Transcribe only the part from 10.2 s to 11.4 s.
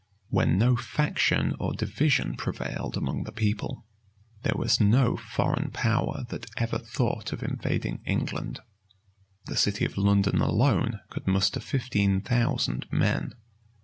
alone, could